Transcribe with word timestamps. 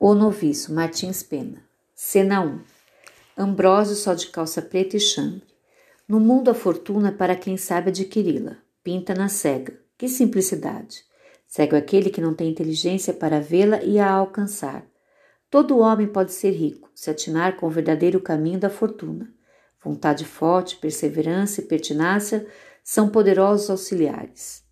O 0.00 0.14
Noviço, 0.14 0.72
Martins 0.72 1.24
Pena. 1.24 1.60
Cena 1.92 2.40
1. 2.40 2.60
Ambrósio 3.36 3.96
só 3.96 4.14
de 4.14 4.28
calça 4.28 4.62
preta 4.62 4.96
e 4.96 5.00
chambre. 5.00 5.42
No 6.06 6.20
mundo 6.20 6.52
a 6.52 6.54
fortuna 6.54 7.08
é 7.08 7.10
para 7.10 7.34
quem 7.34 7.56
sabe 7.56 7.88
adquiri-la. 7.90 8.58
Pinta 8.84 9.12
na 9.12 9.28
cega. 9.28 9.76
Que 9.98 10.08
simplicidade. 10.08 11.02
Cego 11.48 11.74
é 11.74 11.80
aquele 11.80 12.10
que 12.10 12.20
não 12.20 12.32
tem 12.32 12.48
inteligência 12.48 13.12
para 13.12 13.40
vê-la 13.40 13.82
e 13.82 13.98
a 13.98 14.08
alcançar. 14.08 14.86
Todo 15.50 15.80
homem 15.80 16.06
pode 16.06 16.32
ser 16.32 16.52
rico, 16.52 16.88
se 16.94 17.10
atinar 17.10 17.56
com 17.56 17.66
o 17.66 17.70
verdadeiro 17.70 18.20
caminho 18.20 18.60
da 18.60 18.70
fortuna. 18.70 19.28
Vontade 19.82 20.24
forte, 20.24 20.76
perseverança 20.76 21.60
e 21.60 21.64
pertinácia 21.64 22.46
são 22.84 23.08
poderosos 23.08 23.68
auxiliares. 23.68 24.62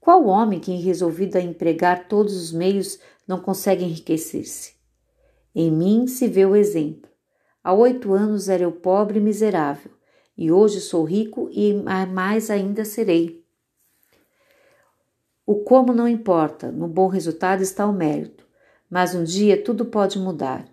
Qual 0.00 0.24
homem 0.24 0.58
que, 0.58 0.74
resolvido 0.76 1.36
a 1.36 1.42
empregar 1.42 2.08
todos 2.08 2.34
os 2.34 2.50
meios, 2.50 2.98
não 3.30 3.40
consegue 3.40 3.84
enriquecer-se? 3.84 4.74
Em 5.54 5.70
mim 5.70 6.08
se 6.08 6.26
vê 6.26 6.44
o 6.44 6.56
exemplo. 6.56 7.08
Há 7.62 7.72
oito 7.72 8.12
anos 8.12 8.48
era 8.48 8.64
eu 8.64 8.72
pobre 8.72 9.18
e 9.18 9.22
miserável, 9.22 9.92
e 10.36 10.50
hoje 10.50 10.80
sou 10.80 11.04
rico 11.04 11.48
e 11.52 11.72
mais 12.12 12.50
ainda 12.50 12.84
serei. 12.84 13.44
O 15.46 15.62
como 15.62 15.92
não 15.92 16.08
importa, 16.08 16.72
no 16.72 16.88
bom 16.88 17.06
resultado 17.06 17.62
está 17.62 17.86
o 17.86 17.92
mérito, 17.92 18.46
mas 18.90 19.14
um 19.14 19.22
dia 19.22 19.62
tudo 19.62 19.84
pode 19.84 20.18
mudar. 20.18 20.68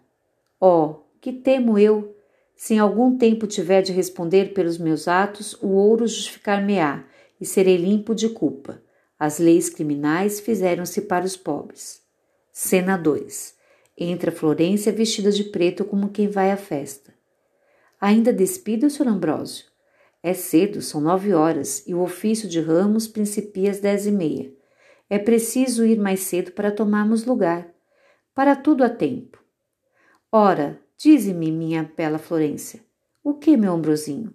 Oh, 0.60 0.96
que 1.22 1.32
temo 1.32 1.78
eu 1.78 2.16
se 2.56 2.74
em 2.74 2.80
algum 2.80 3.16
tempo 3.20 3.46
tiver 3.46 3.84
de 3.84 3.92
responder 3.92 4.54
pelos 4.56 4.80
meus 4.80 5.08
atos, 5.08 5.54
o 5.62 5.68
ouro 5.68 6.08
justificar-me-á 6.08 7.06
e 7.40 7.46
serei 7.46 7.78
limpo 7.78 8.16
de 8.16 8.30
culpa. 8.30 8.82
As 9.20 9.38
leis 9.38 9.70
criminais 9.70 10.40
fizeram-se 10.40 11.02
para 11.02 11.24
os 11.24 11.38
pobres. 11.38 12.07
Cena 12.60 12.98
2. 12.98 13.54
Entra 13.96 14.32
Florência 14.32 14.92
vestida 14.92 15.32
de 15.32 15.44
preto 15.44 15.86
como 15.86 16.10
quem 16.10 16.28
vai 16.28 16.50
à 16.50 16.58
festa. 16.58 17.14
Ainda 18.02 18.34
despido, 18.34 18.90
Sr. 18.90 19.10
Ambrósio? 19.10 19.66
É 20.24 20.34
cedo, 20.34 20.82
são 20.82 21.00
nove 21.00 21.36
horas, 21.36 21.84
e 21.86 21.94
o 21.94 22.02
ofício 22.02 22.50
de 22.50 22.60
ramos 22.60 23.08
principia 23.08 23.70
às 23.70 23.80
dez 23.80 24.08
e 24.08 24.12
meia. 24.12 24.52
É 25.08 25.20
preciso 25.20 25.86
ir 25.86 26.00
mais 26.00 26.22
cedo 26.22 26.52
para 26.52 26.72
tomarmos 26.72 27.26
lugar. 27.26 27.72
Para 28.34 28.56
tudo 28.56 28.84
há 28.84 28.90
tempo. 28.90 29.38
Ora, 30.32 30.82
Dize-me, 30.98 31.52
minha 31.52 31.94
bela 31.96 32.18
Florência, 32.18 32.84
o 33.24 33.36
que, 33.36 33.56
meu 33.56 33.72
Ambrosinho? 33.74 34.34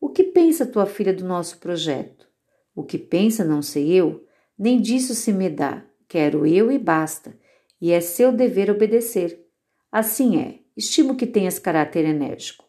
O 0.00 0.08
que 0.08 0.24
pensa 0.24 0.64
tua 0.64 0.86
filha 0.86 1.12
do 1.12 1.26
nosso 1.26 1.58
projeto? 1.58 2.26
O 2.74 2.82
que 2.82 2.96
pensa 2.96 3.44
não 3.44 3.60
sei 3.60 3.92
eu, 3.92 4.24
nem 4.58 4.80
disso 4.80 5.14
se 5.14 5.30
me 5.30 5.50
dá, 5.50 5.84
quero 6.08 6.46
eu 6.46 6.72
e 6.72 6.78
basta, 6.78 7.38
e 7.80 7.92
é 7.92 8.00
seu 8.00 8.32
dever 8.32 8.70
obedecer. 8.70 9.46
Assim 9.90 10.38
é, 10.38 10.60
estimo 10.76 11.16
que 11.16 11.26
tenhas 11.26 11.58
caráter 11.58 12.04
enérgico. 12.04 12.64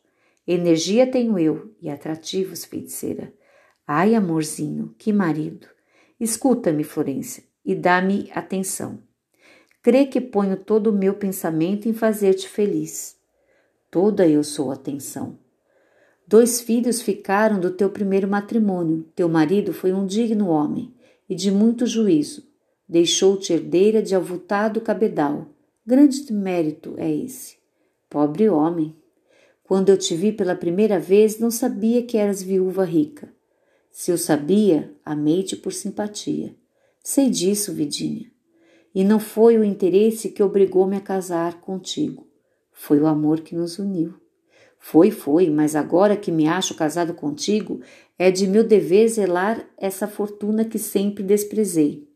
Energia 0.47 1.05
tenho 1.05 1.37
eu 1.37 1.73
e 1.81 1.89
atrativos, 1.89 2.65
feiticeira. 2.65 3.33
Ai, 3.85 4.15
amorzinho, 4.15 4.95
que 4.97 5.11
marido! 5.11 5.67
Escuta-me, 6.19 6.83
Florência, 6.83 7.43
e 7.65 7.75
dá-me 7.75 8.29
atenção. 8.33 8.99
Crê 9.81 10.05
que 10.05 10.21
ponho 10.21 10.57
todo 10.57 10.87
o 10.87 10.93
meu 10.93 11.15
pensamento 11.15 11.89
em 11.89 11.93
fazer-te 11.93 12.47
feliz 12.47 13.19
toda 13.91 14.25
eu 14.25 14.41
sou 14.41 14.71
atenção. 14.71 15.37
Dois 16.25 16.61
filhos 16.61 17.01
ficaram 17.01 17.59
do 17.59 17.69
teu 17.69 17.89
primeiro 17.89 18.25
matrimônio. 18.25 19.05
Teu 19.13 19.27
marido 19.27 19.73
foi 19.73 19.91
um 19.91 20.05
digno 20.05 20.47
homem 20.47 20.95
e 21.29 21.35
de 21.35 21.51
muito 21.51 21.85
juízo. 21.85 22.49
Deixou-te 22.91 23.53
herdeira 23.53 24.03
de 24.03 24.13
avultado 24.13 24.81
cabedal. 24.81 25.47
Grande 25.87 26.33
mérito 26.33 26.93
é 26.97 27.09
esse. 27.09 27.55
Pobre 28.09 28.49
homem. 28.49 28.93
Quando 29.63 29.87
eu 29.87 29.97
te 29.97 30.13
vi 30.13 30.33
pela 30.33 30.55
primeira 30.55 30.99
vez, 30.99 31.39
não 31.39 31.49
sabia 31.49 32.03
que 32.03 32.17
eras 32.17 32.43
viúva 32.43 32.83
rica. 32.83 33.33
Se 33.89 34.11
eu 34.11 34.17
sabia, 34.17 34.93
amei-te 35.05 35.55
por 35.55 35.71
simpatia. 35.71 36.53
Sei 37.01 37.29
disso, 37.29 37.71
Vidinha. 37.73 38.29
E 38.93 39.05
não 39.05 39.21
foi 39.21 39.57
o 39.57 39.63
interesse 39.63 40.27
que 40.27 40.43
obrigou-me 40.43 40.97
a 40.97 41.01
casar 41.01 41.61
contigo. 41.61 42.27
Foi 42.73 42.99
o 42.99 43.07
amor 43.07 43.39
que 43.39 43.55
nos 43.55 43.79
uniu. 43.79 44.15
Foi, 44.77 45.11
foi, 45.11 45.49
mas 45.49 45.77
agora 45.77 46.17
que 46.17 46.29
me 46.29 46.45
acho 46.45 46.75
casado 46.75 47.13
contigo, 47.13 47.79
é 48.19 48.29
de 48.29 48.45
meu 48.45 48.65
dever 48.65 49.07
zelar 49.07 49.65
essa 49.77 50.09
fortuna 50.09 50.65
que 50.65 50.77
sempre 50.77 51.23
desprezei. 51.23 52.10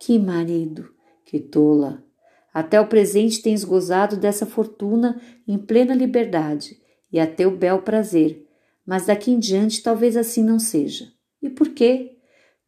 Que 0.00 0.18
marido, 0.18 0.90
que 1.24 1.38
tola! 1.38 2.04
Até 2.52 2.80
o 2.80 2.86
presente 2.86 3.42
tens 3.42 3.64
gozado 3.64 4.16
dessa 4.16 4.46
fortuna 4.46 5.20
em 5.46 5.58
plena 5.58 5.94
liberdade 5.94 6.80
e 7.10 7.18
a 7.18 7.26
teu 7.26 7.50
bel 7.56 7.82
prazer, 7.82 8.46
mas 8.86 9.06
daqui 9.06 9.32
em 9.32 9.38
diante 9.38 9.82
talvez 9.82 10.16
assim 10.16 10.42
não 10.42 10.58
seja. 10.58 11.12
E 11.42 11.50
por 11.50 11.70
quê? 11.70 12.18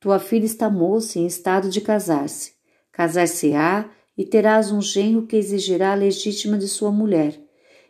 Tua 0.01 0.19
filha 0.19 0.45
está 0.45 0.69
moça 0.69 1.19
em 1.19 1.27
estado 1.27 1.69
de 1.69 1.81
casar-se. 1.81 2.53
Casar-se-á 2.91 3.91
e 4.17 4.25
terás 4.25 4.73
um 4.73 4.81
genro 4.81 5.27
que 5.27 5.37
exigirá 5.37 5.93
a 5.93 5.97
legítima 5.97 6.59
de 6.59 6.67
sua 6.67 6.91
mulher. 6.91 7.39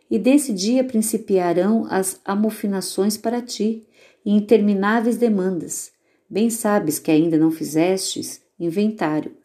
E 0.09 0.19
desse 0.19 0.53
dia 0.53 0.83
principiarão 0.83 1.85
as 1.89 2.21
amofinações 2.23 3.17
para 3.17 3.41
ti, 3.41 3.87
e 4.25 4.31
intermináveis 4.31 5.15
demandas. 5.15 5.91
Bem 6.29 6.49
sabes 6.49 6.99
que 6.99 7.09
ainda 7.09 7.37
não 7.37 7.49
fizestes 7.49 8.41
inventário. 8.59 9.35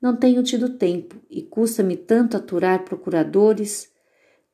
Não 0.00 0.16
tenho 0.16 0.42
tido 0.42 0.70
tempo, 0.70 1.16
e 1.30 1.42
custa-me 1.42 1.96
tanto 1.96 2.36
aturar 2.36 2.84
procuradores. 2.84 3.88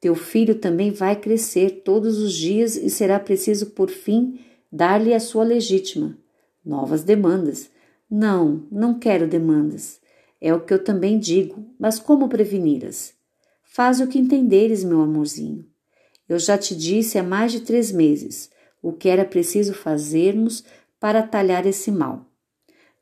Teu 0.00 0.15
filho 0.15 0.54
também 0.54 0.91
vai 0.91 1.16
crescer 1.16 1.82
todos 1.84 2.19
os 2.19 2.34
dias 2.34 2.76
e 2.76 2.91
será 2.91 3.19
preciso, 3.19 3.71
por 3.71 3.88
fim, 3.88 4.41
dar-lhe 4.71 5.15
a 5.15 5.21
sua 5.21 5.44
legítima. 5.44 6.19
Novas 6.65 7.03
demandas. 7.03 7.71
Não, 8.10 8.66
não 8.71 8.99
quero 8.99 9.26
demandas. 9.26 10.00
É 10.41 10.53
o 10.53 10.60
que 10.60 10.72
eu 10.72 10.84
também 10.84 11.19
digo, 11.19 11.66
mas 11.78 11.99
como 11.99 12.28
preveni-las? 12.28 13.15
Faz 13.65 14.00
o 14.00 14.06
que 14.06 14.19
entenderes, 14.19 14.84
meu 14.84 15.00
amorzinho. 15.00 15.66
Eu 16.28 16.38
já 16.38 16.59
te 16.59 16.76
disse 16.76 17.19
há 17.19 17.22
mais 17.22 17.53
de 17.53 17.60
três 17.60 17.91
meses 17.91 18.50
o 18.82 18.93
que 18.93 19.09
era 19.09 19.25
preciso 19.25 19.72
fazermos 19.72 20.62
para 21.00 21.22
talhar 21.22 21.66
esse 21.66 21.91
mal. 21.91 22.27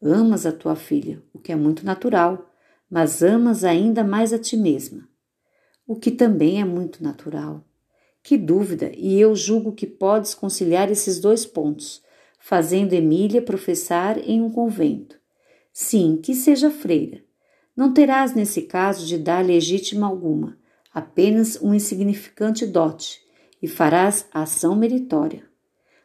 Amas 0.02 0.44
a 0.44 0.52
tua 0.52 0.76
filha, 0.76 1.22
o 1.32 1.38
que 1.38 1.52
é 1.52 1.56
muito 1.56 1.84
natural, 1.84 2.52
mas 2.90 3.22
amas 3.22 3.64
ainda 3.64 4.04
mais 4.04 4.32
a 4.32 4.38
ti 4.38 4.56
mesma, 4.56 5.08
o 5.86 5.96
que 5.96 6.10
também 6.10 6.60
é 6.60 6.64
muito 6.64 7.02
natural. 7.02 7.64
Que 8.22 8.36
dúvida, 8.36 8.90
e 8.94 9.20
eu 9.20 9.34
julgo 9.34 9.72
que 9.72 9.86
podes 9.86 10.34
conciliar 10.34 10.90
esses 10.90 11.20
dois 11.20 11.46
pontos, 11.46 12.02
fazendo 12.38 12.92
Emília 12.92 13.40
professar 13.40 14.18
em 14.18 14.42
um 14.42 14.50
convento. 14.50 15.18
Sim, 15.72 16.18
que 16.22 16.34
seja 16.34 16.70
freira, 16.70 17.22
não 17.76 17.92
terás 17.92 18.34
nesse 18.34 18.62
caso 18.62 19.06
de 19.06 19.18
dar 19.18 19.44
legítima 19.44 20.06
alguma, 20.06 20.58
apenas 20.92 21.60
um 21.60 21.74
insignificante 21.74 22.66
dote, 22.66 23.20
e 23.62 23.68
farás 23.68 24.26
ação 24.32 24.74
meritória. 24.74 25.44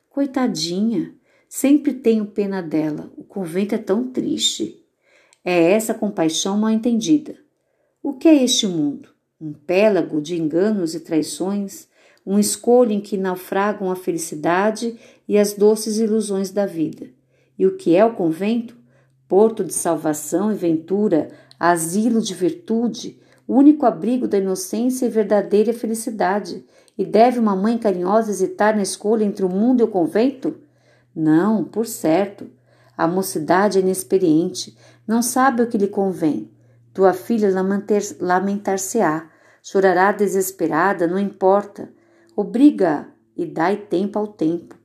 Coitadinha, 0.10 1.16
sempre 1.54 1.92
tenho 1.92 2.26
pena 2.26 2.62
dela, 2.62 3.12
o 3.18 3.26
convento 3.26 3.76
é 3.76 3.78
tão 3.78 4.08
triste. 4.08 4.82
É 5.44 5.74
essa 5.74 5.94
compaixão 5.94 6.58
mal 6.58 6.70
entendida. 6.72 7.36
O 8.02 8.14
que 8.14 8.30
é 8.30 8.42
este 8.42 8.66
mundo? 8.66 9.10
Um 9.40 9.52
pélago 9.52 10.22
de 10.22 10.40
enganos 10.42 10.96
e 10.96 11.02
traições, 11.02 11.90
um 12.26 12.40
escolho 12.40 12.94
em 12.94 13.02
que 13.02 13.18
naufragam 13.18 13.92
a 13.92 13.98
felicidade 13.98 14.98
e 15.28 15.38
as 15.38 15.52
doces 15.52 15.98
ilusões 15.98 16.52
da 16.52 16.66
vida. 16.66 17.10
E 17.60 17.68
o 17.68 17.76
que 17.76 17.98
é 17.98 18.06
o 18.06 18.14
convento? 18.14 18.78
Porto 19.28 19.62
de 19.62 19.74
salvação 19.74 20.54
e 20.54 20.56
ventura 20.56 21.32
asilo 21.60 22.22
de 22.22 22.34
virtude, 22.34 23.20
único 23.46 23.86
abrigo 23.86 24.26
da 24.26 24.38
inocência 24.38 25.06
e 25.06 25.10
verdadeira 25.10 25.74
felicidade. 25.74 26.64
E 26.98 27.04
deve 27.04 27.40
uma 27.40 27.58
mãe 27.58 27.78
carinhosa 27.78 28.32
hesitar 28.32 28.74
na 28.74 28.84
escolha 28.84 29.26
entre 29.26 29.44
o 29.44 29.50
mundo 29.50 29.82
e 29.82 29.84
o 29.84 29.90
convento? 29.90 30.61
Não, 31.16 31.64
por 31.64 31.86
certo. 31.86 32.50
A 32.98 33.08
mocidade 33.08 33.78
é 33.78 33.82
inexperiente, 33.82 34.78
não 35.08 35.22
sabe 35.22 35.64
o 35.64 35.68
que 35.68 35.78
lhe 35.78 35.88
convém. 35.88 36.52
Tua 36.94 37.14
filha 37.14 37.50
lamentar-se-á, 38.20 39.30
chorará 39.64 40.12
desesperada, 40.12 41.08
não 41.08 41.18
importa. 41.18 41.90
Obriga-a 42.36 43.08
e 43.36 43.46
dai 43.46 43.78
tempo 43.78 44.20
ao 44.20 44.28
tempo. 44.28 44.76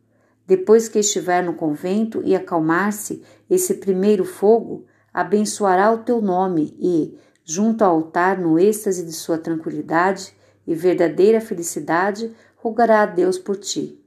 Depois 0.47 0.89
que 0.89 1.01
estiver 1.01 1.43
no 1.43 1.55
convento 1.55 2.23
e 2.25 2.35
acalmar-se 2.35 3.23
esse 3.51 3.75
primeiro 3.75 4.25
fogo, 4.25 4.87
abençoará 5.13 5.93
o 5.93 5.99
teu 5.99 6.23
nome 6.23 6.77
e, 6.79 7.19
junto 7.45 7.83
ao 7.83 7.97
altar, 7.97 8.39
no 8.39 8.59
êxtase 8.59 9.05
de 9.05 9.13
sua 9.13 9.39
tranquilidade 9.39 10.33
e 10.67 10.75
verdadeira 10.75 11.41
felicidade, 11.41 12.33
rogará 12.57 13.03
a 13.03 13.07
Deus 13.07 13.39
por 13.39 13.57
ti. 13.57 14.01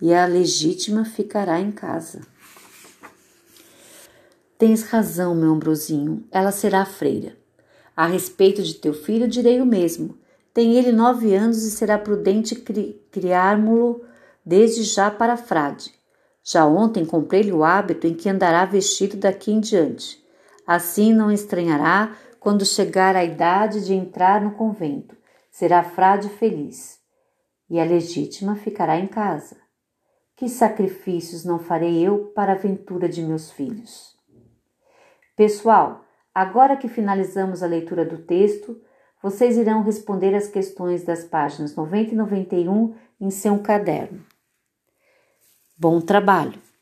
E 0.00 0.12
a 0.12 0.26
legítima 0.26 1.04
ficará 1.04 1.60
em 1.60 1.70
casa. 1.70 2.20
Tens 4.58 4.84
razão, 4.84 5.34
meu 5.34 5.52
Ambrosinho, 5.52 6.24
ela 6.30 6.52
será 6.52 6.84
freira. 6.84 7.36
A 7.96 8.06
respeito 8.06 8.62
de 8.62 8.74
teu 8.74 8.92
filho, 8.92 9.28
direi 9.28 9.60
o 9.60 9.66
mesmo. 9.66 10.18
Tem 10.52 10.76
ele 10.76 10.92
nove 10.92 11.34
anos 11.34 11.64
e 11.64 11.70
será 11.70 11.98
prudente 11.98 12.54
cri 12.54 13.00
criármo-lo 13.10 14.04
desde 14.44 14.82
já 14.82 15.10
para 15.10 15.36
frade. 15.36 15.92
Já 16.42 16.66
ontem 16.66 17.04
comprei-lhe 17.04 17.52
o 17.52 17.64
hábito 17.64 18.06
em 18.06 18.14
que 18.14 18.28
andará 18.28 18.64
vestido 18.64 19.16
daqui 19.16 19.50
em 19.50 19.60
diante. 19.60 20.22
Assim 20.66 21.12
não 21.12 21.30
estranhará 21.32 22.16
quando 22.38 22.64
chegar 22.64 23.16
a 23.16 23.24
idade 23.24 23.84
de 23.84 23.94
entrar 23.94 24.40
no 24.40 24.52
convento. 24.52 25.16
Será 25.50 25.82
frade 25.82 26.28
feliz. 26.28 26.98
E 27.70 27.80
a 27.80 27.84
legítima 27.84 28.54
ficará 28.54 28.98
em 28.98 29.06
casa. 29.06 29.56
Que 30.36 30.48
sacrifícios 30.48 31.44
não 31.44 31.60
farei 31.60 32.02
eu 32.02 32.32
para 32.34 32.52
a 32.52 32.56
ventura 32.56 33.08
de 33.08 33.22
meus 33.22 33.52
filhos? 33.52 34.16
Pessoal, 35.36 36.04
agora 36.34 36.76
que 36.76 36.88
finalizamos 36.88 37.62
a 37.62 37.66
leitura 37.66 38.04
do 38.04 38.18
texto, 38.18 38.80
vocês 39.22 39.56
irão 39.56 39.82
responder 39.82 40.34
as 40.34 40.48
questões 40.48 41.04
das 41.04 41.24
páginas 41.24 41.76
90 41.76 42.12
e 42.12 42.16
91 42.16 42.94
em 43.20 43.30
seu 43.30 43.58
caderno. 43.60 44.24
Bom 45.78 46.00
trabalho! 46.00 46.73